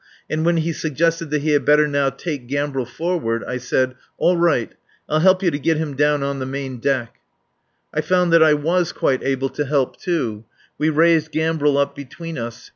[0.31, 4.35] And when he suggested that he had better now "take Gambril forward," I said: "All
[4.35, 4.71] right.
[5.07, 7.17] I'll help you to get him down on the main deck."
[7.93, 10.43] I found that I was quite able to help, too.
[10.79, 12.67] We raised Gambril up between us.